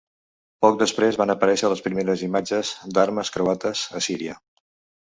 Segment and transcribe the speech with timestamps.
[0.65, 4.43] Poc després van aparèixer les primeres imatges d’armes croates a Síria.